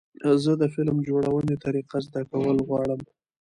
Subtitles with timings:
[0.43, 2.99] زه د فلم جوړونې طریقه زده کول غواړم.